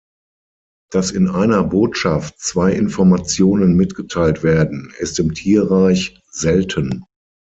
Dass 0.89 1.11
in 1.11 1.29
einer 1.29 1.61
Botschaft 1.63 2.39
zwei 2.39 2.71
Informationen 2.71 3.75
mitgeteilt 3.75 4.41
werden, 4.41 4.91
ist 4.97 5.19
im 5.19 5.35
Tierreich 5.35 6.19
selten. 6.31 7.03